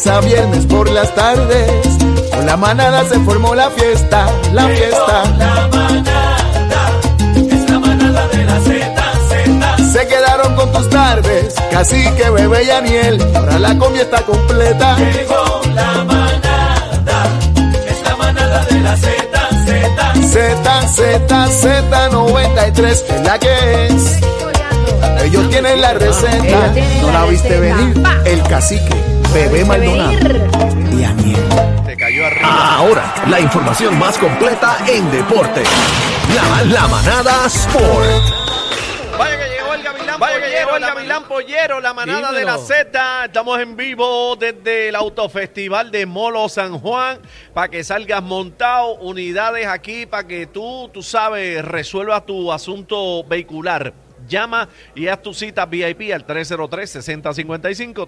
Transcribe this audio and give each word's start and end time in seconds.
lunes 0.00 0.06
a 0.06 0.20
viernes 0.20 0.66
por 0.66 0.90
las 0.90 1.14
tardes. 1.14 1.70
Con 2.30 2.46
la 2.46 2.56
manada 2.56 3.04
se 3.08 3.18
formó 3.20 3.54
la 3.54 3.70
fiesta, 3.70 4.26
la 4.52 4.66
fiesta. 4.68 5.24
La 5.38 5.68
manada, 5.68 6.90
es 7.34 7.70
la 7.70 7.78
manada 7.78 8.28
de 8.28 8.44
la 8.44 8.60
Z, 8.60 9.02
Z. 9.28 9.92
Se 9.92 10.06
quedaron 10.06 10.54
con 10.54 10.72
tus 10.72 10.88
tardes, 10.90 11.54
cacique, 11.70 12.30
bebé 12.30 12.64
y 12.64 12.70
Aniel. 12.70 13.30
Ahora 13.34 13.58
la 13.58 13.76
comida 13.76 14.02
está 14.02 14.22
completa. 14.22 14.96
Llegó 14.96 15.60
la 15.74 16.04
manada, 16.04 17.26
es 17.88 18.02
la 18.02 18.16
manada 18.16 18.64
de 18.66 18.80
la 18.80 18.96
Z, 18.96 19.12
Z. 19.66 20.14
Z, 20.28 20.88
Z, 20.88 21.46
Z93 21.48 22.86
es 22.86 23.04
la 23.24 23.38
que 23.38 23.86
es. 23.86 24.20
Ellos 25.24 25.50
tienen 25.50 25.80
la 25.80 25.92
receta. 25.94 26.72
No 27.02 27.12
la 27.12 27.24
viste 27.26 27.60
venir. 27.60 28.02
El 28.24 28.42
cacique, 28.44 28.94
bebé 29.32 29.64
Maldonado 29.64 30.12
y 30.92 31.04
Aniel. 31.04 31.44
Se 31.86 31.96
cayó 31.96 32.26
arriba. 32.26 32.76
Ahora, 32.76 33.14
la 33.28 33.40
información 33.40 33.98
más 33.98 34.18
completa 34.18 34.78
en 34.86 35.10
deporte. 35.10 35.62
La, 36.34 36.64
la 36.64 36.88
manada 36.88 37.46
Sport. 37.46 38.40
Vaya 39.18 39.38
que 39.38 39.50
llegó 39.50 39.74
el 39.74 39.82
Gavilán 39.82 40.18
Pollero, 40.18 40.76
el 40.76 40.82
Gavilán 40.82 41.24
Pollero, 41.24 41.80
la 41.80 41.94
manada 41.94 42.32
de 42.32 42.44
la. 42.44 42.58
Z. 42.58 43.24
Estamos 43.26 43.60
en 43.60 43.76
vivo 43.76 44.36
desde 44.36 44.88
el 44.88 44.96
Autofestival 44.96 45.90
de 45.90 46.06
Molo 46.06 46.48
San 46.48 46.78
Juan 46.78 47.18
para 47.54 47.68
que 47.68 47.84
salgas 47.84 48.22
montado, 48.22 48.94
unidades 48.96 49.66
aquí 49.66 50.06
para 50.06 50.26
que 50.26 50.46
tú, 50.46 50.90
tú 50.92 51.02
sabes, 51.02 51.64
resuelvas 51.64 52.26
tu 52.26 52.52
asunto 52.52 53.24
vehicular. 53.24 53.92
Llama 54.30 54.66
y 54.94 55.08
haz 55.08 55.20
tu 55.20 55.34
cita 55.34 55.66
VIP 55.66 56.10
al 56.14 56.26
303-6055, 56.26 58.06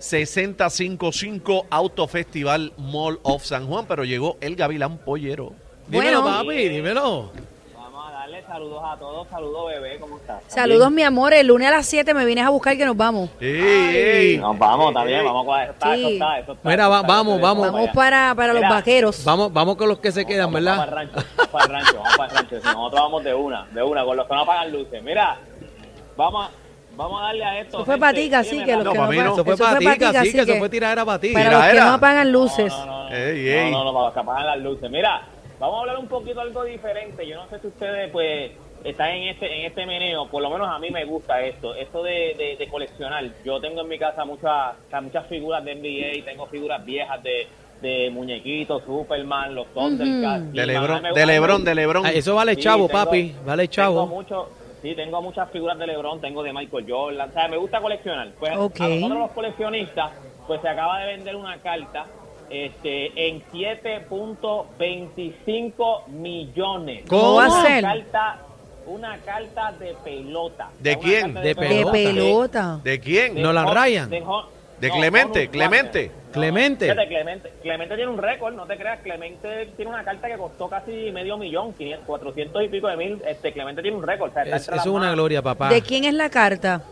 303-6055 0.00 1.66
Autofestival 1.70 2.72
Mall 2.78 3.18
of 3.22 3.44
San 3.44 3.66
Juan. 3.68 3.84
Pero 3.86 4.04
llegó 4.04 4.36
el 4.40 4.56
Gavilán 4.56 4.98
Pollero. 4.98 5.52
Dímelo, 5.88 6.22
Bueno. 6.22 6.36
papi, 6.38 6.68
dímelo. 6.68 7.32
Vamos 7.74 8.08
a 8.08 8.12
darle 8.12 8.42
saludos 8.46 8.82
a 8.84 8.96
todos. 8.96 9.28
Saludos, 9.28 9.72
bebé. 9.74 9.98
¿Cómo 10.00 10.16
estás? 10.18 10.42
Saludos, 10.46 10.90
mi 10.90 11.02
amor. 11.02 11.34
El 11.34 11.48
lunes 11.48 11.68
a 11.68 11.72
las 11.72 11.86
7 11.86 12.14
me 12.14 12.24
vienes 12.24 12.44
a 12.46 12.50
buscar 12.50 12.76
que 12.76 12.84
nos 12.86 12.96
vamos. 12.96 13.28
¡Ey, 13.40 13.50
ey! 13.56 14.38
Nos 14.38 14.58
vamos 14.58 14.94
también. 14.94 15.24
Vamos 15.24 15.46
a 15.56 15.64
está, 15.64 15.94
Sí. 15.94 16.00
eso 16.00 16.08
está, 16.10 16.38
eso 16.38 16.52
está, 16.52 16.68
Mira, 16.68 16.88
va- 16.88 17.02
vamos, 17.02 17.40
vamos. 17.40 17.72
Vamos 17.72 17.90
para, 17.94 18.34
para 18.34 18.52
los 18.54 18.62
vaqueros. 18.62 19.24
Vamos, 19.24 19.52
vamos 19.52 19.76
con 19.76 19.88
los 19.88 19.98
que 19.98 20.12
se 20.12 20.24
quedan, 20.24 20.52
Vamos 20.52 20.64
¿verdad? 20.64 21.10
Para 21.50 21.64
el 21.64 21.70
rancho, 21.72 21.96
vamos 21.98 22.16
para 22.16 22.30
el 22.30 22.30
rancho, 22.30 22.30
vamos 22.30 22.30
para 22.30 22.30
el 22.32 22.36
rancho. 22.36 22.60
Si 22.60 22.66
nosotros 22.76 23.00
vamos 23.02 23.24
de 23.24 23.34
una, 23.34 23.66
de 23.72 23.82
una, 23.82 24.04
con 24.04 24.16
los 24.16 24.26
que 24.28 24.34
no 24.34 24.40
apagan 24.40 24.72
luces. 24.72 25.02
Mira, 25.02 25.36
vamos, 26.16 26.46
a- 26.46 26.50
vamos 26.96 27.20
a 27.20 27.24
darle 27.26 27.44
a 27.44 27.60
esto. 27.60 27.76
Eso 27.78 27.84
fue 27.86 27.98
para 27.98 28.12
ti, 28.14 28.34
así 28.34 28.64
que 28.64 28.76
los 28.76 28.84
No, 28.84 28.92
que 28.92 28.98
no 28.98 29.04
no. 29.04 29.10
pagan- 29.10 29.32
Eso 29.32 29.44
fue 29.44 29.56
para 29.56 29.78
ti, 29.78 29.86
cacique. 29.98 30.40
eso 30.40 30.56
fue 30.56 30.68
tiradera 30.68 31.04
para 31.04 31.18
ti. 31.20 31.32
Para 31.32 31.50
los 31.52 31.64
que 31.66 31.80
no 31.80 31.92
apagan 31.94 32.32
luces. 32.32 32.72
No, 32.72 32.86
no, 32.86 33.08
no, 33.10 33.16
Ey, 33.16 33.48
ey. 33.48 33.70
no, 33.70 33.78
no, 33.78 33.84
no, 33.84 33.92
para 33.92 34.04
los 34.06 34.14
que 34.14 34.20
apagan 34.20 34.46
las 34.46 34.58
luces. 34.60 34.90
Mira, 34.90 35.22
vamos 35.58 35.76
a 35.76 35.80
hablar 35.80 35.98
un 35.98 36.06
poquito 36.08 36.40
algo 36.40 36.64
diferente. 36.64 37.26
Yo 37.26 37.36
no 37.36 37.48
sé 37.48 37.58
si 37.60 37.66
ustedes, 37.68 38.10
pues, 38.10 38.52
están 38.84 39.10
en 39.10 39.28
este 39.28 39.58
en 39.60 39.66
este 39.66 39.84
meneo. 39.86 40.26
Por 40.28 40.42
lo 40.42 40.48
menos 40.50 40.68
a 40.68 40.78
mí 40.78 40.90
me 40.90 41.04
gusta 41.04 41.40
esto. 41.42 41.74
Esto 41.74 42.02
de, 42.02 42.34
de, 42.38 42.56
de 42.58 42.68
coleccionar. 42.68 43.24
Yo 43.44 43.60
tengo 43.60 43.82
en 43.82 43.88
mi 43.88 43.98
casa 43.98 44.24
muchas 44.24 44.74
muchas 45.02 45.26
figuras 45.26 45.62
de 45.64 45.74
NBA. 45.74 46.24
Tengo 46.24 46.46
figuras 46.46 46.82
viejas 46.84 47.22
de, 47.22 47.46
de 47.80 48.10
muñequitos, 48.10 48.82
Superman, 48.84 49.54
los 49.54 49.66
Thundercats. 49.74 50.52
De 50.52 50.66
Lebron, 50.66 50.96
mí 50.96 51.02
me- 51.02 51.08
de 51.08 51.14
mí 51.14 51.20
me- 51.20 51.26
Lebron, 51.26 51.64
de 51.64 51.74
Lebron. 51.74 52.04
Ah, 52.06 52.10
eso 52.12 52.34
vale 52.34 52.54
Sí, 52.56 52.60
chavo, 52.62 52.86
tengo- 52.86 53.04
papi. 53.04 53.34
Vale 53.44 53.62
Tengo 53.68 53.72
chavo. 53.72 54.06
mucho, 54.06 54.48
sí, 54.82 54.94
tengo 54.94 55.22
muchas 55.22 55.50
figuras 55.50 55.78
de 55.78 55.86
LeBron, 55.86 56.20
tengo 56.20 56.42
de 56.42 56.52
Michael 56.52 56.84
Jordan, 56.88 57.30
o 57.30 57.32
sea, 57.32 57.48
me 57.48 57.56
gusta 57.56 57.80
coleccionar. 57.80 58.28
Pues 58.38 58.52
Ok. 58.56 58.80
a 58.80 58.88
nosotros 58.88 59.18
los 59.18 59.30
coleccionistas, 59.32 60.10
pues 60.46 60.60
se 60.60 60.68
acaba 60.68 60.98
de 61.00 61.06
vender 61.16 61.36
una 61.36 61.56
carta 61.58 62.06
este 62.50 63.28
en 63.28 63.42
7.25 63.52 66.04
millones. 66.08 67.04
¿Cómo 67.08 67.34
va 67.34 67.46
a 67.46 67.48
Una 67.48 67.62
ser? 67.62 67.82
carta, 67.82 68.38
una 68.86 69.16
carta 69.18 69.72
de 69.78 69.94
pelota. 70.04 70.68
¿De 70.80 70.98
quién? 70.98 71.34
De 71.34 71.40
De 71.40 71.54
pelota. 71.54 71.92
pelota. 71.92 72.80
¿De 72.82 73.00
quién? 73.00 73.34
de 73.34 73.42
¿No 73.42 73.52
la 73.52 73.64
rayan? 73.66 74.10
De, 74.10 74.22
De 74.80 74.88
no, 74.88 74.94
Clemente, 74.94 75.48
Clemente. 75.48 76.06
Wagner. 76.06 76.30
Clemente. 76.32 76.84
Fíjate, 76.86 77.08
Clemente, 77.08 77.52
Clemente 77.62 77.94
tiene 77.96 78.10
un 78.10 78.18
récord, 78.18 78.54
no 78.54 78.64
te 78.66 78.76
creas, 78.76 79.00
Clemente 79.00 79.66
tiene 79.76 79.90
una 79.90 80.04
carta 80.04 80.28
que 80.28 80.36
costó 80.36 80.68
casi 80.68 81.10
medio 81.12 81.36
millón, 81.36 81.74
500, 81.74 82.06
400 82.06 82.64
y 82.64 82.68
pico 82.68 82.88
de 82.88 82.96
mil, 82.96 83.22
este 83.26 83.52
Clemente 83.52 83.82
tiene 83.82 83.96
un 83.96 84.02
récord. 84.06 84.30
o 84.30 84.32
sea, 84.32 84.42
está 84.44 84.56
Es- 84.56 84.62
entre 84.68 84.80
Eso 84.80 84.88
es 84.90 84.94
una 84.96 85.12
gloria, 85.12 85.42
papá. 85.42 85.68
¿De 85.68 85.82
quién 85.82 86.04
es 86.04 86.14
la 86.14 86.30
carta? 86.30 86.82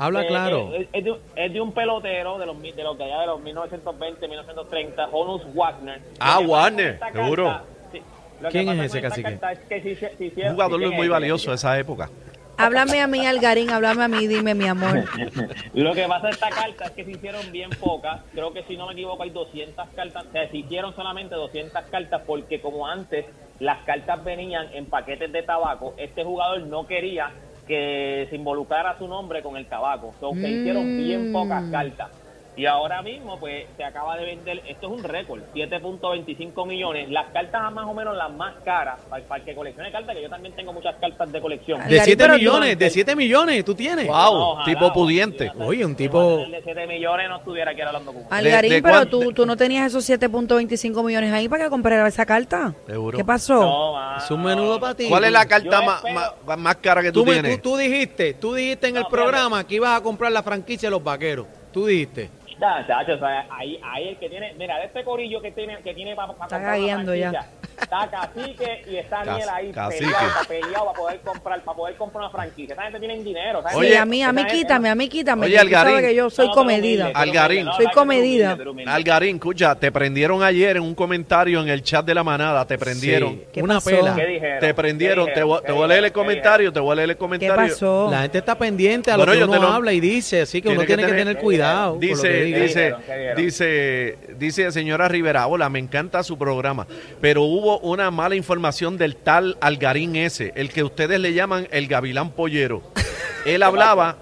Habla 0.00 0.22
Eh, 0.22 0.26
claro. 0.28 0.70
eh, 0.74 0.88
es, 0.92 1.04
de, 1.04 1.10
un- 1.12 1.18
es 1.34 1.52
de 1.52 1.60
un 1.60 1.72
pelotero 1.72 2.38
de 2.38 2.46
los 2.46 2.60
de 2.60 2.82
los 2.84 2.98
de 2.98 3.04
allá 3.04 3.20
de 3.20 3.26
los 3.28 3.40
1920, 3.40 4.28
1930, 4.28 5.08
Honus 5.10 5.42
Wagner. 5.54 6.00
Ah, 6.20 6.36
que 6.40 6.46
Wagner, 6.46 6.98
carta- 6.98 7.22
seguro. 7.22 7.60
sí, 7.92 8.02
que 8.42 8.48
¿Quién 8.48 8.68
es 8.68 8.78
ese 8.86 9.00
cacique? 9.00 9.38
es 9.52 9.58
que 9.60 9.80
si 9.82 9.94
si 10.30 10.42
jugador 10.50 10.78
¿quién 10.80 10.94
muy 10.94 11.06
es? 11.06 11.10
valioso 11.10 11.50
de 11.50 11.56
esa 11.56 11.78
época. 11.78 12.08
Háblame 12.58 13.00
a 13.00 13.06
mí, 13.06 13.24
Algarín, 13.24 13.70
háblame 13.70 14.04
a 14.04 14.08
mí, 14.08 14.26
dime, 14.26 14.52
mi 14.52 14.66
amor. 14.66 15.04
Lo 15.74 15.94
que 15.94 16.08
pasa 16.08 16.26
de 16.26 16.32
esta 16.32 16.50
carta 16.50 16.86
es 16.86 16.90
que 16.90 17.04
se 17.04 17.12
hicieron 17.12 17.52
bien 17.52 17.70
pocas. 17.70 18.20
Creo 18.32 18.52
que 18.52 18.64
si 18.64 18.76
no 18.76 18.88
me 18.88 18.94
equivoco 18.94 19.22
hay 19.22 19.30
200 19.30 19.88
cartas. 19.90 20.26
O 20.26 20.32
sea, 20.32 20.50
se 20.50 20.56
hicieron 20.56 20.94
solamente 20.96 21.36
200 21.36 21.84
cartas 21.84 22.22
porque 22.26 22.60
como 22.60 22.86
antes 22.86 23.26
las 23.60 23.78
cartas 23.84 24.24
venían 24.24 24.66
en 24.74 24.86
paquetes 24.86 25.30
de 25.32 25.42
tabaco, 25.44 25.94
este 25.98 26.24
jugador 26.24 26.62
no 26.62 26.86
quería 26.86 27.30
que 27.68 28.26
se 28.28 28.36
involucrara 28.36 28.98
su 28.98 29.06
nombre 29.06 29.40
con 29.40 29.56
el 29.56 29.66
tabaco. 29.66 30.10
Entonces 30.14 30.42
se 30.42 30.50
hicieron 30.50 30.96
bien 30.96 31.32
pocas 31.32 31.62
cartas. 31.70 32.10
Y 32.58 32.66
ahora 32.66 33.02
mismo, 33.02 33.38
pues, 33.38 33.66
se 33.76 33.84
acaba 33.84 34.16
de 34.16 34.24
vender, 34.26 34.60
esto 34.66 34.88
es 34.88 34.92
un 34.98 35.04
récord, 35.04 35.40
7.25 35.54 36.66
millones. 36.66 37.08
Las 37.08 37.26
cartas 37.30 37.72
más 37.72 37.86
o 37.86 37.94
menos 37.94 38.16
las 38.16 38.32
más 38.32 38.54
caras, 38.64 38.98
para, 39.08 39.22
para 39.24 39.40
el 39.40 39.46
que 39.46 39.54
coleccione 39.54 39.92
cartas, 39.92 40.16
que 40.16 40.22
yo 40.22 40.28
también 40.28 40.54
tengo 40.56 40.72
muchas 40.72 40.96
cartas 40.96 41.30
de 41.30 41.40
colección. 41.40 41.78
De 41.78 41.84
Algarín, 41.84 42.04
7 42.04 42.16
pero 42.18 42.32
tú- 42.34 42.38
millones, 42.40 42.78
de 42.78 42.90
7 42.90 43.14
millones, 43.16 43.64
tú 43.64 43.74
tienes. 43.76 44.06
Wow, 44.08 44.14
No, 44.16 44.50
ojalá, 44.50 44.64
tipo 44.64 44.92
pudiente. 44.92 45.52
Oye, 45.58 45.84
un 45.84 45.94
tipo- 45.94 46.38
De 46.50 46.60
7 46.64 46.86
millones 46.88 47.28
no 47.28 47.36
estuviera 47.36 47.70
aquí 47.70 47.80
hablando 47.80 48.12
con 48.12 48.22
Algarín, 48.28 48.70
de 48.72 48.82
pero 48.82 48.94
cuán- 48.94 49.08
tú, 49.10 49.32
tú 49.32 49.46
no 49.46 49.56
tenías 49.56 49.86
esos 49.86 50.04
7.25 50.04 51.02
millones 51.04 51.32
ahí 51.32 51.48
para 51.48 51.64
que 51.64 51.70
comprara 51.70 52.08
esa 52.08 52.26
carta. 52.26 52.74
Seguro. 52.88 53.16
¿Qué 53.16 53.24
pasó? 53.24 53.60
No. 53.60 54.16
Es 54.16 54.28
un 54.32 54.42
menudo 54.42 54.80
para 54.80 54.94
ti. 54.96 55.06
¿Cuál 55.08 55.24
es 55.24 55.32
la 55.32 55.46
carta 55.46 55.80
más, 55.82 56.02
más, 56.44 56.58
más 56.58 56.76
cara 56.76 57.02
que 57.02 57.12
tú, 57.12 57.24
tienes? 57.24 57.62
tú, 57.62 57.70
tú 57.70 57.76
dijiste, 57.76 58.34
tú 58.34 58.52
dijiste 58.54 58.88
en 58.88 58.96
el 58.96 59.06
programa 59.06 59.64
que 59.64 59.76
ibas 59.76 59.96
a 59.96 60.02
comprar 60.02 60.32
la 60.32 60.42
franquicia 60.42 60.88
de 60.88 60.90
los 60.90 61.04
vaqueros. 61.04 61.46
Tú 61.72 61.86
dijiste. 61.86 62.30
Chacho, 62.58 63.14
o 63.14 63.18
sea, 63.18 63.46
ahí, 63.50 63.80
ahí 63.84 64.08
el 64.08 64.18
que 64.18 64.28
tiene, 64.28 64.54
mira, 64.54 64.78
de 64.78 64.86
este 64.86 65.04
corillo 65.04 65.40
que 65.40 65.52
tiene, 65.52 65.78
que 65.78 65.94
tiene 65.94 66.16
para 66.16 66.32
Está 66.32 66.58
gagueando 66.58 67.14
ya. 67.14 67.48
Está 67.90 68.06
Cacique 68.10 68.82
y 68.86 68.96
está 68.96 69.24
Daniel 69.24 69.48
ahí 69.50 69.72
Cacique. 69.72 70.04
peleado, 70.04 70.28
para 70.34 70.44
peleado 70.48 70.84
para 70.84 70.98
poder 70.98 71.20
comprar, 71.20 71.60
para 71.62 71.76
poder 71.76 71.96
comprar 71.96 72.20
una 72.24 72.30
franquicia. 72.30 72.74
Esa 72.74 72.82
gente 72.82 72.98
tiene 72.98 73.18
dinero. 73.22 73.62
gente- 73.62 73.96
a 73.98 74.04
mí, 74.04 74.22
a 74.22 74.30
mí 74.30 74.44
quítame, 74.44 74.90
a 74.90 74.94
mí 74.94 75.08
quítame. 75.08 75.46
Oye, 75.46 75.58
Algarín. 75.58 75.92
sabes 75.94 76.06
que 76.08 76.14
yo 76.14 76.28
soy 76.28 76.48
No, 76.48 76.52
comedida. 76.52 77.10
Algarín. 77.14 77.64
no, 77.64 77.72
Soy 77.74 77.86
comedida. 77.86 78.58
humilde. 78.68 78.90
Algarín, 78.90 79.36
escucha, 79.36 79.74
te 79.74 79.90
prendieron 79.90 80.42
ayer 80.42 80.76
en 80.76 80.82
un 80.82 80.94
comentario 80.94 81.62
en 81.62 81.68
el 81.70 81.82
chat 81.82 82.04
de 82.04 82.14
la 82.14 82.22
manada, 82.22 82.66
te 82.66 82.76
prendieron. 82.76 83.30
Sí, 83.36 83.44
¿Qué 83.54 83.62
una 83.62 83.76
pasó? 83.76 83.88
pela. 83.90 84.14
¿Qué 84.14 84.26
dijeron? 84.26 84.60
Te 84.60 84.74
prendieron, 84.74 85.26
¿Qué 85.26 85.32
te 85.32 85.42
voy, 85.42 85.56
dijeron? 85.56 85.66
te 85.66 85.72
voy 85.72 85.84
a 85.84 85.86
leer 85.88 86.04
el 86.04 86.10
¿Qué 86.10 86.12
comentario, 86.12 86.72
te 86.72 86.80
voy 86.80 86.92
a 86.92 86.94
leer 86.96 87.08
el 87.10 87.16
¿Qué 87.16 87.18
comentario. 87.18 87.54
pasó? 87.72 88.08
La 88.10 88.20
gente 88.22 88.36
está 88.38 88.58
pendiente 88.58 89.10
a 89.10 89.16
lo 89.16 89.24
Bueno, 89.24 89.46
que 89.46 89.50
uno 89.58 89.62
lo- 89.62 89.68
habla 89.72 89.92
y 89.94 90.00
dice, 90.00 90.42
así 90.42 90.60
que 90.60 90.68
uno 90.68 90.84
Tiene 90.84 91.06
que 91.06 91.12
tener- 91.14 91.38
cuidado. 91.38 91.96
Dice, 91.98 92.28
dice? 92.44 92.94
¿Qué 93.06 93.34
dice, 93.34 94.18
dice 94.38 94.70
señora 94.72 95.08
Rivera, 95.08 95.46
hola, 95.46 95.70
me 95.70 95.78
encanta 95.78 96.22
su 96.22 96.36
programa, 96.36 96.86
pero 97.20 97.42
hubo 97.42 97.77
una 97.80 98.10
mala 98.10 98.34
información 98.34 98.96
del 98.98 99.16
tal 99.16 99.56
Algarín 99.60 100.16
ese, 100.16 100.52
el 100.54 100.70
que 100.70 100.82
ustedes 100.82 101.18
le 101.20 101.32
llaman 101.32 101.68
el 101.70 101.86
Gavilán 101.88 102.30
Pollero. 102.30 102.82
Él 103.44 103.62
hablaba, 103.62 104.16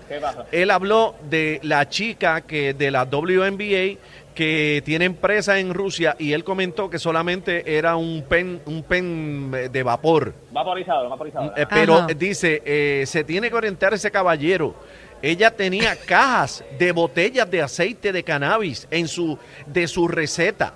él 0.53 0.71
habló 0.71 1.17
de 1.29 1.59
la 1.63 1.89
chica 1.89 2.43
que 2.43 2.75
de 2.75 2.91
la 2.91 3.05
WNBA 3.05 3.99
que 4.37 4.83
tiene 4.85 5.07
empresa 5.07 5.59
en 5.59 5.73
Rusia 5.75 6.15
y 6.19 6.33
él 6.33 6.45
comentó 6.45 6.91
que 6.91 6.99
solamente 6.99 7.77
era 7.77 7.97
un 7.97 8.23
pen, 8.29 8.61
un 8.67 8.83
pen 8.83 9.51
de 9.51 9.83
vapor. 9.83 10.35
Vaporizador, 10.53 11.09
vaporizador. 11.09 11.55
Eh, 11.57 11.67
pero 11.69 11.95
Ajá. 11.95 12.07
dice, 12.09 12.63
eh, 12.65 13.05
se 13.07 13.25
tiene 13.25 13.49
que 13.49 13.57
orientar 13.57 13.95
ese 13.95 14.11
caballero. 14.11 14.75
Ella 15.23 15.51
tenía 15.51 15.97
cajas 16.07 16.63
de 16.79 16.93
botellas 16.93 17.51
de 17.51 17.63
aceite 17.63 18.13
de 18.13 18.23
cannabis 18.23 18.87
en 18.91 19.09
su 19.09 19.39
de 19.67 19.89
su 19.89 20.07
receta. 20.07 20.75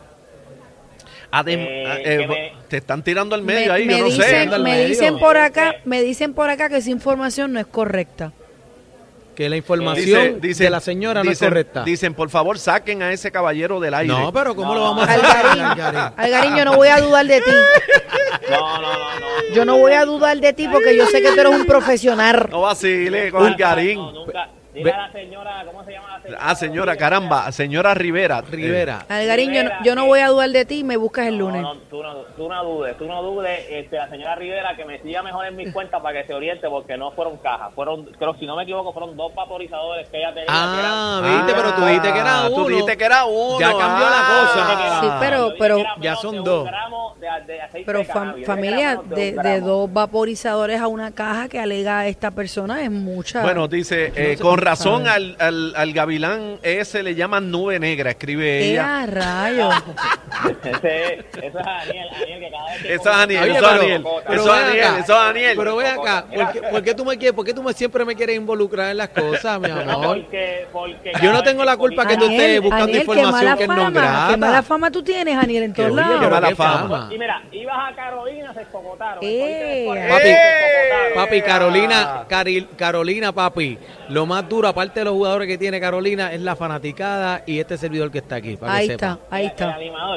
Adem- 1.33 1.61
Eh, 1.61 1.85
eh, 1.85 2.03
que 2.03 2.15
eh, 2.25 2.27
me- 2.29 2.53
te 2.69 2.77
están 2.79 3.03
tirando 3.05 3.35
al 3.35 3.43
medio 3.43 3.69
Me, 3.69 3.73
ahí, 3.73 3.85
me 3.87 3.99
yo 3.99 4.05
no 4.05 4.11
sé. 4.11 4.17
dicen, 4.23 4.53
al 4.55 4.63
me 4.63 4.71
medio. 4.73 4.89
dicen 4.89 5.19
por 5.19 5.37
acá, 5.37 5.77
me 5.85 6.03
dicen 6.03 6.35
por 6.35 6.51
acá 6.51 6.69
que 6.69 6.79
esa 6.79 6.91
información 6.91 7.53
no 7.53 7.61
es 7.61 7.67
correcta. 7.67 8.33
Que 9.37 9.49
la 9.49 9.57
información 9.57 10.41
de 10.41 10.71
la 10.71 10.81
señora 10.81 11.23
no 11.25 11.31
es 11.31 11.39
dicen- 11.39 11.49
correcta. 11.49 11.85
Dicen, 11.85 12.15
por 12.15 12.29
favor, 12.31 12.59
saquen 12.59 13.03
a 13.03 13.13
ese 13.13 13.31
caballero 13.31 13.81
del 13.81 13.95
aire. 13.95 14.13
No, 14.13 14.33
pero 14.33 14.55
¿cómo 14.55 14.75
No. 14.75 14.81
lo 14.81 14.85
vamos 14.87 15.09
a 15.09 15.13
hacer? 15.13 15.25
Algarín, 15.25 15.63
Algarín? 15.65 16.13
Algarín, 16.17 16.57
yo 16.57 16.65
no 16.67 16.77
voy 16.77 16.89
a 16.89 17.01
dudar 17.01 17.27
de 17.27 17.41
ti. 17.41 17.51
No, 18.51 18.81
no, 18.81 18.93
no, 18.93 19.21
no. 19.21 19.55
Yo 19.55 19.65
no 19.65 19.79
voy 19.79 19.93
a 19.93 20.05
dudar 20.05 20.37
de 20.39 20.53
ti 20.53 20.69
porque 20.71 20.95
yo 20.97 21.07
sé 21.07 21.23
que 21.23 21.31
tú 21.33 21.41
eres 21.41 21.53
un 21.55 21.65
profesional. 21.65 22.49
No 22.51 22.63
vacile 22.63 23.31
con 23.31 23.47
el 23.47 23.55
garín. 23.55 23.99
No, 23.99 24.13
nunca, 24.13 24.49
Dile 24.73 24.93
a 24.93 24.99
la 24.99 25.13
señora, 25.13 25.65
¿cómo 25.67 25.85
se 25.85 25.91
llama 25.91 26.09
la 26.17 26.23
señora? 26.23 26.41
Ah, 26.45 26.55
señora, 26.55 26.97
caramba, 26.97 27.51
señora 27.51 27.93
Rivera. 27.93 28.41
Rivera. 28.41 29.05
Algarín, 29.09 29.53
yo, 29.53 29.65
no- 29.65 29.71
yo 29.83 29.95
no 29.97 30.07
voy 30.07 30.21
a 30.21 30.29
dudar 30.29 30.49
de 30.51 30.65
ti, 30.65 30.85
me 30.85 30.97
buscas 30.97 31.27
el 31.27 31.39
No, 31.39 31.47
lunes. 31.47 31.63
no, 31.63 31.75
tú, 31.91 32.01
no, 32.03 32.15
tú 32.37 32.49
no 32.49 32.65
dudes, 32.65 32.97
tú 32.97 33.05
no 33.07 33.21
dudes, 33.21 33.67
este, 33.69 33.97
la 33.97 34.09
señora 34.09 34.37
Rivera 34.37 34.77
que 34.77 34.85
me 34.85 35.01
siga 35.03 35.23
mejor 35.25 35.47
en 35.47 35.57
mis 35.57 35.73
cuentas 35.75 36.01
para 36.01 36.21
que 36.21 36.27
se 36.29 36.35
oriente 36.35 36.69
porque 36.69 36.97
no 36.97 37.11
fueron 37.11 37.37
cajas, 37.39 37.75
fueron, 37.75 38.05
creo 38.17 38.35
si 38.35 38.47
no 38.47 38.55
me 38.55 38.63
equivoco, 38.63 38.93
fueron 38.93 39.17
dos 39.17 39.35
vaporizadores 39.35 40.09
que 40.09 40.19
ella 40.19 40.29
tenía. 40.29 40.47
que 40.47 40.53
Ah, 40.53 41.21
eran- 41.25 41.37
viste, 41.47 41.61
pero 41.61 41.75
tú 41.75 41.85
dijiste 41.87 42.13
que 42.13 42.19
era 42.21 42.39
Ah, 42.39 42.47
uno. 42.49 42.57
Tú 42.63 42.69
dijiste 42.69 42.97
que 42.97 43.05
era 43.05 43.25
uno. 43.25 43.59
Ya 43.59 43.69
cambió 43.77 44.07
la 44.09 44.23
cosa. 44.29 44.67
Ah. 44.69 44.99
Sí, 45.03 45.09
pero- 45.19 45.53
pero- 45.59 45.79
Ya 46.01 46.15
son 46.15 46.45
dos. 46.45 46.69
De- 47.51 47.61
aceite 47.61 47.87
Pero 47.87 47.99
de 48.01 48.07
cannabis. 48.07 48.47
Familia, 48.47 49.01
de, 49.15 49.61
dos 49.61 49.93
vaporizadores 49.93 50.81
a 50.81 50.87
una 50.87 51.11
caja 51.11 51.49
que 51.49 51.59
alega 51.59 52.07
esta 52.07 52.31
persona 52.31 52.83
es 52.83 52.91
mucha. 52.91 53.43
Bueno, 53.43 53.69
dice, 53.69 54.13
eh, 54.15 54.37
con 54.41 54.59
razón 54.59 55.07
al, 55.09 55.37
al, 55.39 55.75
al 55.77 55.93
gavilán 55.93 56.59
ese 56.63 57.03
le 57.03 57.15
llaman 57.15 57.51
nube 57.51 57.79
negra, 57.79 58.11
escribe 58.11 58.45
¡Qué 58.61 58.71
ella. 58.73 59.03
a 59.03 59.07
rayos! 59.07 59.75
Ese- 60.31 61.15
eso 61.15 61.25
es 61.43 61.53
Daniel, 61.55 62.09
Daniel, 62.13 62.41
que 62.41 62.51
cada 62.51 62.67
vez 62.67 62.83
que 62.83 62.95
Eso 62.95 63.11
es 63.11 63.17
Daniel, 63.17 63.43
Oye, 63.43 63.53
eso 63.53 63.59
es 63.67 63.79
Daniel, 63.79 64.03
pero 64.27 64.43
eso 64.43 64.55
es 64.55 64.61
Daniel, 64.67 64.85
acá. 64.85 64.99
eso 64.99 65.13
es 65.13 65.19
Daniel. 65.27 65.55
Pero 65.57 65.77
ve 65.77 65.87
acá, 65.89 66.25
¿por 66.35 66.53
qué, 66.53 66.63
por 66.63 66.83
qué 66.83 66.95
tú 66.95 67.05
me 67.05 67.17
quieres, 67.19 67.33
por 67.35 67.45
qué 67.45 67.55
tú 67.55 67.63
me, 67.63 67.73
siempre 67.73 68.05
me 68.05 68.15
quieres 68.15 68.37
involucrar 68.37 68.91
en 68.91 68.97
las 68.99 69.09
cosas, 69.09 69.61
mi 69.61 69.71
amor? 69.71 70.19
porque, 70.21 70.67
porque 70.73 71.13
Yo 71.23 71.33
no 71.33 71.43
tengo 71.43 71.65
la 71.65 71.77
culpa 71.77 72.07
que 72.07 72.17
tú 72.17 72.25
Daniel- 72.25 72.41
estés 72.43 72.61
buscando 72.63 72.87
qué 72.93 72.99
información 72.99 73.59
que 73.59 73.67
no 73.69 73.75
fama, 73.77 73.91
grata. 73.91 74.27
qué 74.31 74.37
mala 74.37 74.63
fama 74.63 74.91
tú 74.91 75.03
tienes, 75.03 75.37
Aniel, 75.37 75.63
en 75.65 75.75
todos 75.75 75.93
lados. 75.93 76.17
pero 76.19 76.31
mala 76.31 76.49
qué 76.49 76.55
fama. 76.55 77.09
Y 77.11 77.19
mira, 77.19 77.43
ibas 77.53 77.93
a 77.93 77.95
Carolina, 77.95 78.55
se 78.55 78.63
escocotaron. 78.63 79.19
Eh. 79.23 79.87
Papi, 80.09 80.29
¡Eh! 80.29 81.15
Papi, 81.15 81.43
Carolina, 81.43 82.25
Caril- 82.29 82.69
Carolina, 82.77 83.33
papi, 83.33 83.79
lo 84.09 84.27
más 84.27 84.49
duro, 84.49 84.69
aparte 84.69 85.01
de 85.01 85.05
los 85.05 85.15
jugadores 85.15 85.49
que 85.49 85.59
tiene 85.59 85.81
Carolina, 85.81 86.33
es 86.33 86.41
la 86.41 86.57
fanaticada 86.57 87.43
y 87.47 87.59
este 87.59 87.77
servidor 87.77 88.11
que 88.11 88.19
está 88.19 88.37
aquí, 88.37 88.57
para 88.57 88.75
Ahí 88.75 88.87
que 88.87 88.93
está, 88.95 89.13
sepa. 89.15 89.27
ahí 89.31 89.45
El 89.45 89.51
está. 89.51 89.67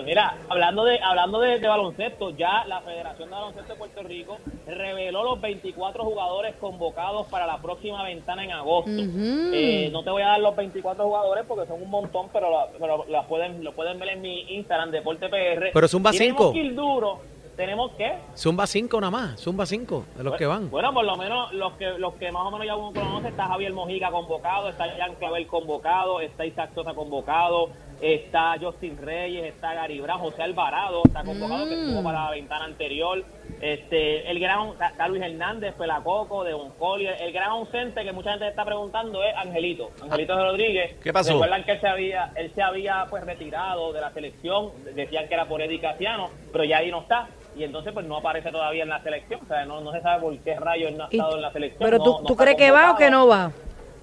Animador. 0.03 0.33
Mira, 0.37 0.37
hablando 0.49 0.83
de 0.85 0.99
hablando 1.01 1.39
de, 1.39 1.59
de 1.59 1.67
baloncesto, 1.67 2.29
ya 2.31 2.65
la 2.65 2.81
Federación 2.81 3.29
de 3.29 3.35
Baloncesto 3.35 3.73
de 3.73 3.79
Puerto 3.79 4.03
Rico 4.03 4.37
reveló 4.67 5.23
los 5.23 5.41
24 5.41 6.03
jugadores 6.03 6.55
convocados 6.59 7.27
para 7.27 7.45
la 7.47 7.57
próxima 7.61 8.03
ventana 8.03 8.43
en 8.43 8.51
agosto. 8.51 8.91
Eh, 8.91 9.89
no 9.91 10.03
te 10.03 10.09
voy 10.09 10.21
a 10.21 10.27
dar 10.27 10.39
los 10.39 10.55
24 10.55 11.03
jugadores 11.03 11.45
porque 11.47 11.67
son 11.67 11.81
un 11.81 11.89
montón, 11.89 12.27
pero, 12.31 12.49
la- 12.51 12.67
pero 12.79 13.05
las 13.09 13.25
pueden, 13.25 13.63
lo 13.63 13.73
pueden 13.73 13.99
ver 13.99 14.09
en 14.09 14.21
mi 14.21 14.41
Instagram, 14.55 14.91
Deporte 14.91 15.29
PR. 15.29 15.71
Pero 15.73 15.87
Zumba 15.87 16.11
Tenemos 16.11 16.37
cinco. 16.37 16.53
que 16.53 16.59
ir 16.59 16.75
duro. 16.75 17.19
¿Tenemos 17.55 17.91
qué? 17.99 18.15
Zumba 18.35 18.65
5 18.65 18.99
nada 18.99 19.11
más, 19.11 19.39
Zumba 19.39 19.67
5, 19.67 20.05
de 20.17 20.23
los 20.23 20.35
que 20.37 20.47
van. 20.47 20.71
Bueno, 20.71 20.91
por 20.91 21.05
lo 21.05 21.15
menos 21.17 21.53
los 21.53 21.73
que 21.73 21.85
los 21.99 22.15
que 22.15 22.31
más 22.31 22.41
o 22.47 22.49
menos 22.49 22.65
ya 22.65 22.75
uno 22.75 22.91
conoce, 22.99 23.27
está 23.27 23.45
Javier 23.45 23.71
Mojica 23.73 24.09
convocado, 24.09 24.69
está 24.69 24.85
Jan 24.97 25.13
Clavel 25.19 25.45
convocado, 25.45 26.19
está 26.19 26.47
Isaac 26.47 26.71
Sosa 26.73 26.95
convocado, 26.95 27.69
está 28.03 28.55
Justin 28.59 28.97
Reyes, 28.97 29.45
está 29.45 29.73
Gary 29.73 29.99
Brown, 30.01 30.19
José 30.19 30.43
Alvarado 30.43 31.03
está 31.05 31.23
convocado, 31.23 31.67
que 31.67 31.73
estuvo 31.73 32.03
para 32.03 32.25
la 32.25 32.31
ventana 32.31 32.65
anterior, 32.65 33.23
este 33.61 34.29
el 34.29 34.39
gran 34.39 34.69
está, 34.69 35.07
Luis 35.07 35.21
Hernández, 35.21 35.73
Pelacoco, 35.75 36.43
de 36.43 36.53
Collier, 36.77 37.15
el 37.21 37.31
gran 37.31 37.49
ausente 37.51 38.03
que 38.03 38.11
mucha 38.11 38.31
gente 38.31 38.47
está 38.49 38.65
preguntando 38.65 39.23
es 39.23 39.33
Angelito, 39.37 39.91
Angelito 40.01 40.35
Rodríguez. 40.35 40.95
¿Qué 41.01 41.13
pasó? 41.13 41.31
Recuerdan 41.33 41.63
que 41.63 41.71
él 41.71 41.79
se 41.81 41.87
había, 41.87 42.31
él 42.35 42.51
se 42.53 42.61
había 42.61 43.05
pues 43.09 43.23
retirado 43.25 43.93
de 43.93 44.01
la 44.01 44.11
selección, 44.11 44.71
decían 44.95 45.27
que 45.27 45.33
era 45.35 45.45
por 45.45 45.61
Eddie 45.61 45.79
Casiano, 45.79 46.29
pero 46.51 46.63
ya 46.65 46.79
ahí 46.79 46.91
no 46.91 47.01
está. 47.01 47.29
Y 47.55 47.63
entonces 47.63 47.93
pues 47.93 48.05
no 48.07 48.17
aparece 48.17 48.51
todavía 48.51 48.81
en 48.83 48.89
la 48.89 49.01
selección, 49.03 49.39
o 49.43 49.47
sea, 49.47 49.63
no, 49.65 49.79
no 49.79 49.91
se 49.91 50.01
sabe 50.01 50.21
por 50.21 50.37
qué 50.39 50.59
rayos 50.59 50.89
él 50.91 50.97
no 50.97 51.03
ha 51.03 51.07
estado 51.09 51.35
en 51.35 51.41
la 51.43 51.51
selección. 51.53 51.79
pero 51.83 51.97
no- 51.99 52.03
tú, 52.03 52.11
no 52.21 52.27
¿tú 52.27 52.35
crees 52.35 52.57
que 52.57 52.71
va 52.71 52.91
o 52.91 52.95
que 52.97 53.11
no 53.11 53.27
va? 53.27 53.51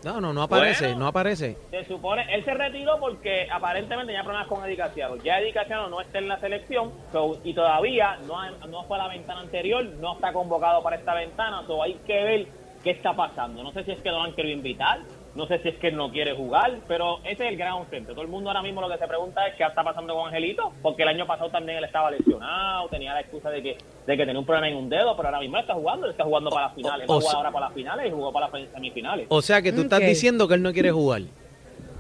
No, 0.03 0.21
no, 0.21 0.33
no 0.33 0.43
aparece, 0.43 0.87
Bueno. 0.87 1.01
no 1.01 1.07
aparece. 1.09 1.57
Se 1.71 1.85
supone, 1.85 2.25
él 2.35 2.45
se 2.45 2.55
retiró 2.55 2.99
porque 2.99 3.47
aparentemente 3.53 4.07
tenía 4.07 4.23
problemas 4.23 4.49
con 4.49 4.65
Eddie 4.65 4.77
Casiano. 4.77 5.17
Ya 5.17 5.39
Eddie 5.41 5.53
Casiano 5.53 5.89
no 5.89 6.01
está 6.01 6.19
en 6.19 6.29
la 6.29 6.41
selección 6.41 6.93
so, 7.13 7.39
y 7.45 7.53
todavía 7.53 8.17
no, 8.27 8.67
no 8.67 8.85
fue 8.85 8.99
a 8.99 9.03
la 9.03 9.09
ventana 9.09 9.41
anterior, 9.41 9.85
no 9.85 10.15
está 10.15 10.33
convocado 10.33 10.83
para 10.83 10.97
esta 10.97 11.15
ventana, 11.15 11.63
so 11.67 11.83
hay 11.83 11.95
que 12.07 12.25
ver 12.25 12.47
qué 12.83 12.91
está 12.93 13.15
pasando. 13.15 13.63
No 13.63 13.73
sé 13.73 13.85
si 13.85 13.93
es 13.93 14.01
que 14.01 14.09
no 14.11 14.19
lo 14.19 14.25
han 14.25 14.35
querido 14.35 14.57
invitar, 14.57 15.01
no 15.35 15.47
sé 15.47 15.61
si 15.63 15.69
es 15.69 15.77
que 15.77 15.89
él 15.89 15.97
no 15.97 16.11
quiere 16.11 16.35
jugar, 16.35 16.79
pero 16.89 17.19
ese 17.25 17.45
es 17.45 17.51
el 17.53 17.57
gran 17.57 17.71
ausente. 17.73 18.13
Todo 18.13 18.23
el 18.23 18.29
mundo 18.29 18.51
ahora 18.51 18.63
mismo 18.63 18.81
lo 18.81 18.89
que 18.89 18.99
se 18.99 19.07
pregunta 19.07 19.47
es 19.47 19.55
qué 19.55 19.65
está 19.65 19.85
pasando 19.85 20.15
con 20.15 20.27
Angelito, 20.27 20.73
porque 20.83 21.03
el 21.05 21.09
año 21.11 21.27
pasado 21.27 21.51
también 21.51 21.79
él 21.79 21.85
estaba 21.85 22.11
lesionado, 22.11 22.89
tenía 22.89 23.15
la 23.15 23.21
excusa 23.21 23.49
de 23.51 23.63
que, 23.63 23.79
de 24.07 24.17
que 24.17 24.27
tenía 24.27 24.39
un 24.39 24.45
problema 24.47 24.69
en 24.69 24.77
un 24.77 24.89
dedo, 24.91 25.15
pero 25.17 25.29
ahora 25.29 25.41
mismo 25.41 25.57
él 25.57 25.63
está 25.63 25.75
jugando, 25.75 26.07
él 26.07 26.13
está 26.13 26.25
jugando 26.25 26.51
para 26.51 26.67
las 26.67 26.75
finales, 26.75 27.09
O- 27.09 27.13
no 27.13 27.19
o 27.19 27.21
juega 27.21 27.31
sea- 27.31 27.39
ahora 27.39 27.53
para 27.53 27.67
las 27.67 27.75
finales 27.75 28.07
y 28.07 28.11
jugó 28.11 28.33
para 28.33 28.49
las 28.49 28.71
semifinales. 28.73 29.27
O 29.29 29.41
sea 29.43 29.63
que 29.63 29.73
tú 29.73 29.83
estás 29.83 30.01
diciendo 30.01 30.49
que 30.49 30.55
él 30.55 30.63
no 30.63 30.73
quiere 30.73 30.91
jugar. 30.91 31.23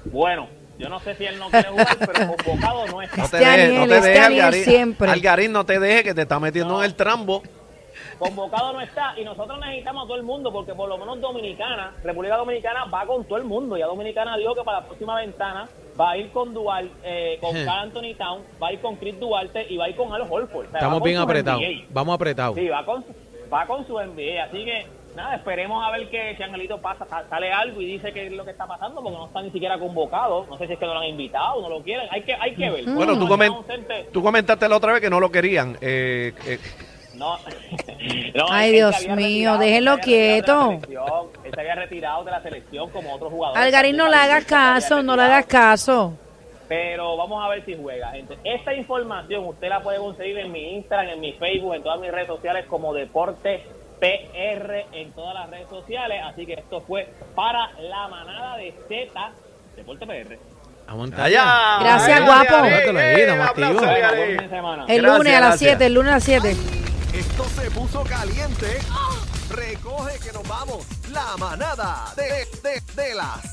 Bueno, 0.07 0.49
yo 0.79 0.89
no 0.89 0.99
sé 1.01 1.15
si 1.15 1.25
él 1.27 1.39
no 1.39 1.51
quiere 1.51 1.69
jugar, 1.69 1.87
pero 1.99 2.35
convocado 2.37 2.87
no 2.87 3.03
está. 3.03 3.17
No 3.17 3.29
te 3.29 3.37
dejes, 3.39 3.75
no 3.75 3.87
te 3.87 4.01
dejes, 4.01 4.21
Aniel 4.27 4.97
Algarín. 5.11 5.53
no 5.53 5.65
te 5.67 5.79
dejes 5.79 6.03
que 6.05 6.15
te 6.15 6.23
está 6.23 6.41
metiendo 6.41 6.79
en 6.83 6.85
el 6.87 6.95
trambo. 6.97 7.43
Convocado 8.21 8.73
no 8.75 8.81
está. 8.83 9.15
Y 9.19 9.25
nosotros 9.25 9.59
necesitamos 9.59 10.05
a 10.05 10.07
todo 10.07 10.17
el 10.17 10.23
mundo, 10.23 10.53
porque 10.53 10.75
por 10.75 10.89
lo 10.89 10.97
menos 10.99 11.21
Dominicana, 11.21 11.95
República 12.05 12.37
Dominicana 12.37 12.85
va 12.85 13.05
con 13.07 13.25
todo 13.25 13.39
el 13.39 13.45
mundo. 13.45 13.77
Ya 13.77 13.87
Dominicana 13.87 14.37
dijo 14.37 14.55
que 14.55 14.63
para 14.63 14.81
la 14.81 14.87
próxima 14.87 15.17
ventana 15.17 15.69
va 15.99 16.11
a 16.11 16.17
ir 16.19 16.31
con 16.31 16.53
Duarte, 16.55 16.91
eh, 17.03 17.39
con. 17.41 17.53
Carl 17.65 17.81
Anthony 17.89 18.15
Town, 18.17 18.43
va 18.63 18.69
a 18.69 18.73
ir 18.75 18.81
con 18.81 18.97
Chris 18.97 19.19
Duarte 19.19 19.67
y 19.69 19.77
va 19.79 19.87
a 19.87 19.89
ir 19.89 19.97
con 19.97 20.13
Al 20.13 20.23
Holford. 20.23 20.67
O 20.67 20.71
sea, 20.71 20.73
va 20.73 20.79
Estamos 20.79 21.03
bien 21.03 21.17
apretados, 21.19 21.63
vamos 21.89 22.15
apretados. 22.15 22.55
Sí, 22.57 22.69
va 22.69 22.85
con, 22.85 23.03
su- 23.05 23.15
va 23.53 23.67
con 23.67 23.87
su 23.87 23.99
NBA. 23.99 24.45
Así 24.45 24.65
que, 24.65 24.87
nada, 25.17 25.35
esperemos 25.37 25.83
a 25.85 25.91
ver 25.91 26.09
que 26.11 26.37
si 26.37 26.43
Angelito 26.43 26.79
pasa, 26.81 27.05
sa- 27.07 27.29
sale 27.29 27.51
algo 27.53 27.81
y 27.81 27.87
dice 27.87 28.13
qué 28.13 28.27
es 28.27 28.33
lo 28.33 28.45
que 28.45 28.51
está 28.53 28.67
pasando, 28.67 29.03
porque 29.03 29.17
no 29.19 29.27
está 29.27 29.43
ni 29.43 29.51
siquiera 29.51 29.79
convocado. 29.79 30.47
No 30.49 30.57
sé 30.59 30.67
si 30.67 30.75
es 30.75 30.79
que 30.79 30.87
no 30.87 30.93
lo 30.95 31.01
han 31.01 31.09
invitado, 31.09 31.61
no 31.63 31.69
lo 31.69 31.83
quieren. 31.83 32.07
Hay 32.11 32.23
que, 32.23 32.35
hay 32.35 32.55
que 32.55 32.71
ver. 32.71 32.85
Bueno, 32.85 33.15
tú, 33.15 33.27
No, 33.27 33.29
comen- 33.29 33.49
no, 33.51 33.57
ausente. 33.57 34.09
tú 34.13 34.23
comentaste 34.23 34.69
la 34.69 34.77
otra 34.77 34.93
vez 34.93 35.01
que 35.01 35.11
no 35.11 35.21
lo 35.21 35.31
querían. 35.31 35.77
Eh, 35.81 36.33
eh, 36.47 36.59
No, 37.21 37.37
no, 38.35 38.47
Ay, 38.49 38.73
Dios 38.73 39.07
mío, 39.09 39.59
la 39.61 39.99
quieto. 39.99 40.81
Él 41.45 41.53
se 41.55 41.61
había 41.61 41.75
retirado 41.75 42.25
de 42.25 42.31
la 42.31 42.41
selección 42.41 42.89
como 42.89 43.15
otros 43.15 43.31
jugadores. 43.31 43.63
Algarín, 43.63 43.99
no 43.99 44.09
le 44.09 44.17
hagas 44.17 44.47
caso, 44.47 45.03
no 45.03 45.17
le 45.17 45.25
hagas 45.25 45.45
caso. 45.45 46.15
Pero 46.67 47.19
vamos 47.19 47.45
a 47.45 47.49
ver 47.51 47.63
si 47.67 47.77
juega, 47.77 48.13
gente. 48.13 48.39
Esta 48.43 48.73
información 48.73 49.45
usted 49.45 49.69
la 49.69 49.83
puede 49.83 49.99
conseguir 49.99 50.39
en 50.39 50.51
mi 50.51 50.77
Instagram, 50.77 51.11
en 51.11 51.21
mi 51.21 51.35
Facebook, 51.35 51.75
en 51.75 51.83
todas 51.83 52.01
mis 52.01 52.11
redes 52.11 52.29
sociales 52.29 52.65
como 52.67 52.95
Deporte 52.95 53.67
PR 54.01 54.87
en 54.95 55.13
todas 55.13 55.35
las 55.35 55.51
redes 55.51 55.69
sociales. 55.69 56.23
Así 56.25 56.47
que 56.47 56.55
esto 56.55 56.81
fue 56.81 57.07
para 57.35 57.71
la 57.81 58.09
manada 58.09 58.57
de 58.57 58.73
Z 58.89 59.33
Deporte 59.77 60.07
PR. 60.07 60.39
Allá. 61.19 61.79
Gracias, 61.81 62.25
guapo. 62.25 62.65
El 64.89 65.03
lunes 65.03 65.35
a 65.35 65.41
las 65.41 65.51
gracias. 65.51 65.59
7, 65.59 65.87
el 65.87 65.95
lunes 65.95 66.13
a 66.13 66.15
las 66.15 66.25
7. 66.25 66.80
Se 67.49 67.71
puso 67.71 68.05
caliente. 68.05 68.81
Recoge 69.49 70.19
que 70.19 70.33
nos 70.33 70.47
vamos. 70.47 70.85
La 71.11 71.37
manada 71.39 72.13
de, 72.17 72.47
de, 72.63 72.81
de 72.95 73.15
las 73.15 73.51